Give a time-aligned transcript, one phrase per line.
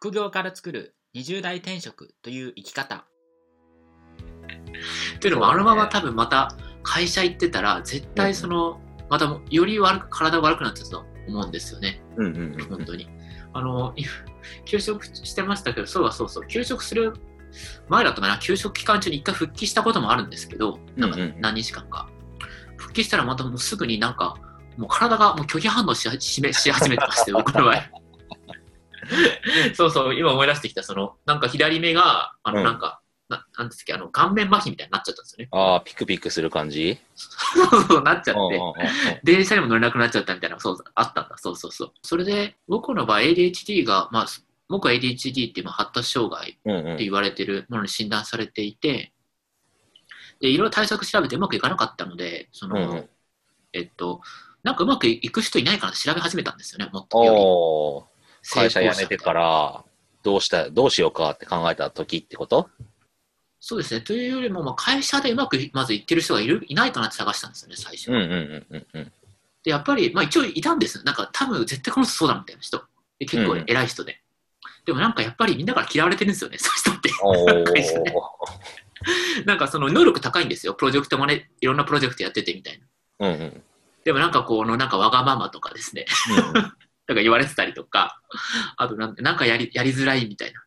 [0.00, 3.04] 副業から作る20代転職という生き方
[5.16, 8.80] っていうのも、あのまま多分また会社行ってたら、絶対その、
[9.10, 12.00] またより悪く、体が悪くなってたと思うんですよね。
[12.16, 13.08] うんうんうん本当に。
[13.52, 14.04] あの、い
[14.66, 17.14] 休職してましたけど、そうはそうそう、休職する
[17.88, 22.08] 前だったかな、休職期間中に一回復帰したこともあるんですけど、なんかうんうんうん何日間か。
[22.76, 24.36] 復帰したらまたもうすぐになんか、
[24.76, 27.97] もう体がもう拒否反応ししめし始めてまして、僕の場合。
[29.74, 35.48] そうそう、今思い出してきた、その、なんか左目が、あの、うんなんか、ななんですっけ、あの、顔面麻痺みたいになっちゃったんですよね。
[35.52, 36.98] ああ、ピクピクする感じ？
[37.14, 39.20] そうそう、なっちゃって。
[39.22, 41.92] 電車にも乗れなくなっちゃったみたいな、そう、あったんだ、そうそうそう。
[42.02, 44.26] それで、僕の場合 ADHD が、まあ、
[44.68, 49.12] 僕は ADHD っていうまあ発達障害うんうんって言われてるものに診断されていて、
[50.40, 53.08] で、いろいろ対策調べてうまくいかなかったので、その、うんうん
[53.72, 54.20] えっと、
[54.62, 57.40] なんかうまくいく人いないかなって調べ始めたんですよね、もっとより。
[57.42, 58.17] おー
[58.52, 59.84] 会社辞めてから、
[60.22, 62.68] どうした、どうしようかって考えた時ってこと？
[63.60, 64.00] そうですね。
[64.00, 68.10] というよりも、まあ、会社でうまくまずいってる人がいるいないかなって探したんですよね、最初。
[68.10, 69.12] うんうんうんうんうん。
[69.64, 71.04] で、やっぱり、まあ一応いたんです。
[71.04, 72.78] なんか多分絶対この人そうだみたいな人。
[73.18, 74.20] で結構うん偉い人で。
[74.84, 77.08] でもなんかやっぱりみんなから嫌われてるんですよね、そういう人
[78.04, 78.14] っ
[79.34, 79.44] て。
[79.44, 80.74] なんかその能力高いんですよ。
[80.74, 82.80] プロジェクトもね、いろんなプロジェクトやっててみたい
[83.18, 83.28] な。
[83.28, 83.62] うんうん
[84.04, 86.06] でもなんかこのなんかわがままとかですね、
[86.54, 86.72] なん
[87.14, 88.20] か言われてたりとか、
[88.76, 90.62] あとなんなんかやりやりづらいみたいな。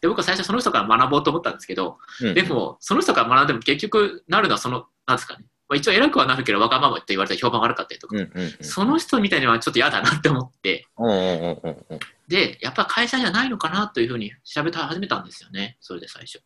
[0.00, 2.34] で、僕は最初その人から学ぼうと思ったんですけど、うん。
[2.34, 5.44] でもその人から学んでも結局なるのはその、なんですかね。
[5.68, 8.52] まあ、一応偉くはなるけどわがままって言われたら評判悪かったりとか、うんうんうん。
[8.60, 11.98] その人みたいにはちょっと嫌だなって思って、うんうんうんうんうん。
[12.26, 16.42] で、やっぱ会社じゃないのかなというふうに調べ始めたんですよね、それで最初。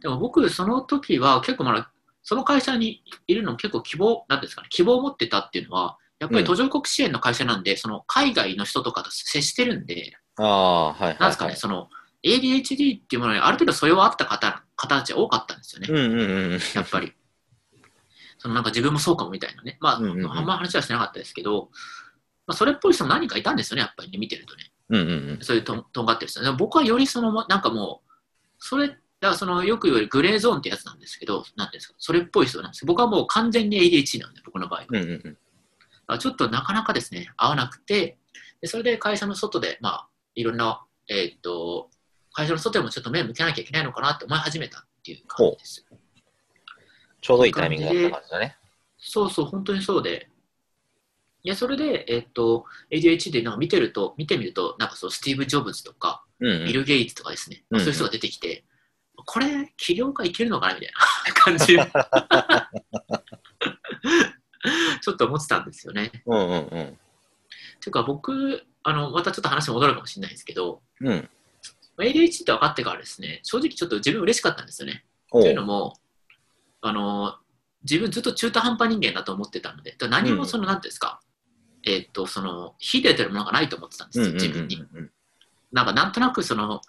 [0.00, 1.90] でも僕、その時は結構まだ、
[2.22, 11.18] その会社にいるの結構希望、なんていうんですかね、希望を持ってたっていうのは、やっぱり途上国支援の会社なんで、その海外の人とかと接してるんで、ああ、はいはい、はい。
[11.20, 11.88] なんですかね、その
[12.22, 16.60] ADHD っていうものにある程度素養あった方方たちが多かったんですよね、うんうんうんうん。
[16.74, 17.12] やっぱり。
[18.38, 19.78] そのなんか自分もそうかもみたいなね。
[19.80, 21.70] まあ、うんうんうんあんま話はしてなかったですけど、
[22.46, 24.70] まあ、それっぽい人も何人かいたんですよね、やっぱりね、見てるとね。
[24.90, 25.38] うんうんうん。
[25.42, 26.40] そういうとんとんがってる人。
[26.40, 28.10] でも僕はよりその、なんかもう、
[28.58, 34.86] それ、だからそのよく言われるグレーゾーンってやつなんですけど、なんですか、それっぽい人なんです僕はもう完全に ADHD なんで、僕の場合は。
[34.88, 35.38] うんうんうん。
[36.16, 38.16] ちょっとなかなかですね、合わなくて、
[38.62, 41.90] でそれで会社の外で、まあ、いろんな、えーっと、
[42.32, 45.84] 会社の外でもちょっと目向けなきゃいけないのかなって思い始めたっていう感じです。
[47.20, 48.56] ちょうどいいタイミングだった感じだね。
[48.98, 50.28] そうそう、本当にそうで。
[51.42, 56.66] いや、それで、えーっと、ADHD なんか見てると、見てみると、なんかそう、スティーブ・ジョブズとか、うんうん。
[56.66, 58.64] ビル・ゲイツとかですね、うんうんそういう人が出てきて、
[59.24, 60.92] これ、起業家いけるのかなみたい
[61.26, 61.76] な感じ
[65.08, 66.10] ちょっと思ってたんですよね。
[66.26, 66.68] うんうんうん。
[66.68, 66.96] てい
[67.86, 71.28] うか、僕、あのまたちょっと話戻るかもしれないですけど、うん。
[71.98, 75.04] ADHD って分かってからですね、正直ちょっと自分嬉しかったんですよね。
[75.30, 75.94] おというのも、
[76.80, 77.36] あの
[77.82, 81.20] 自分ずっと中途半端人間だと思ってたので、何もその、なんていうんですか、
[81.84, 84.76] えーっと、その、秀でてるものがないと思ってたんですよ、自分に。
[84.76, 85.10] うん
[85.72, 86.80] なんかなんとなくその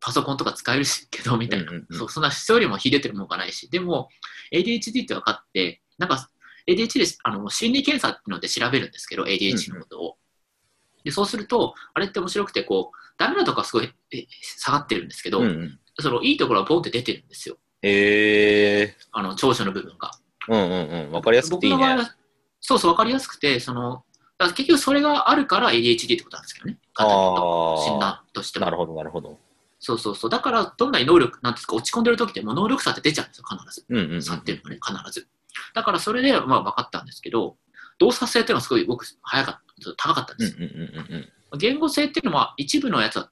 [0.00, 1.72] パソコンとか使えるしけどみたいな、
[2.08, 4.08] そんな人よりも秀でてるものがないしでも
[4.52, 6.30] ADHD って分かってなんか
[6.68, 10.16] ADHD であの心理検査っていうので調べるんですけど ADHD のことを、
[11.04, 15.78] でそうするとあれって面白くてこうダメなとこはすごいえ下がってるんですけど、うんうん。
[16.00, 20.12] そのいいところはボンって出てるんですよへえあの長所の部分が
[20.48, 21.12] うんうんうん。
[21.12, 21.78] わかりやすくていいね。
[21.78, 22.14] 僕の場合は
[22.60, 24.04] そうそう分かりやすくてその
[24.38, 28.60] だ結局それがあるから ADHD ってことなんですけどね診あ断としてあ。
[28.60, 29.38] もなるほどなるほど。
[29.80, 30.30] そうそうそう。
[30.30, 33.86] だから、どんなに能力、なんですか、落ち込んでる時ってもう能力差って出ちゃうんですよ、必ず。
[33.88, 34.22] うんうんうん。
[34.22, 35.28] 差っていうのがね、必ず。
[35.74, 37.56] だから、それで、まあ、分かったんですけど、
[37.98, 40.56] 動作性っていうのはすごい僕、早かった、高かったんです。
[40.56, 43.30] うんうんうんうん言語性っていうのは、一部のやつは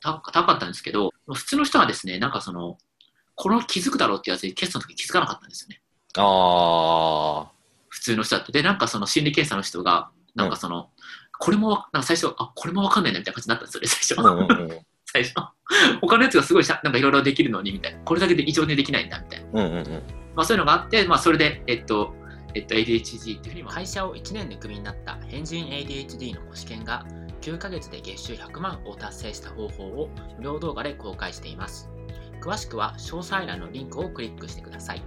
[0.00, 2.76] 高高かったんですけど、普通の人はですね、なんかその、
[3.34, 5.80] この気づくだろうってやつにテストの時気づかなかったんですよね。
[6.16, 7.52] ああ。
[7.88, 8.52] 普通の人だって。
[8.52, 10.90] で、なんかその心理検査の人が、なんかその、
[11.38, 14.20] これも、なんか最初、あ、これも分かんないなみたいな感じになったんですよね、最初。
[14.20, 14.86] うんうんうん。
[15.10, 15.34] 最初。
[16.00, 18.00] 他のやつがすごいなんかいろいろできるのにみたいな。
[18.00, 19.46] これだけで異常にできないんだみたいな。
[19.52, 20.17] うんうんうん。
[20.34, 22.14] まあそういうのがあって、まあそれで、えっと、
[22.54, 27.04] えっと、ADHD っていうふうにも、会社を1年でクビになった変人 ADHD の試験が
[27.40, 31.90] 9ヶ月で月収100万を達成した方法を無料動画で公開しています。
[32.40, 35.02] 詳しくは詳細欄のリンクをクリックしてください。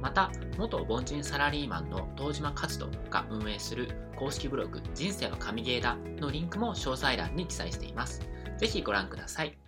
[0.00, 8.20] また元凡人サラリーマンの東島勝人が運営する公式ブログ人生は神ゲーだのリンクも詳細欄に記載しています。
[8.58, 9.60] ぜひご覧ください。